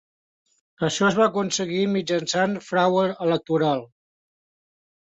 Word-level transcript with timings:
Això 0.87 1.05
es 1.09 1.17
va 1.19 1.27
aconseguir 1.27 1.83
mitjançant 1.99 2.59
frau 2.71 2.99
electoral. 3.07 3.89